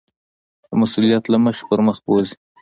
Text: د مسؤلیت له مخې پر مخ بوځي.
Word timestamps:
د 0.67 0.69
مسؤلیت 0.81 1.23
له 1.29 1.37
مخې 1.45 1.63
پر 1.69 1.79
مخ 1.85 1.97
بوځي. 2.05 2.35